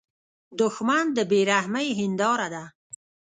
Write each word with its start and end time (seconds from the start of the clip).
دښمن 0.59 1.05
د 1.17 1.19
بې 1.29 1.41
رحمۍ 1.51 1.87
هینداره 1.99 2.47
ده 2.53 2.63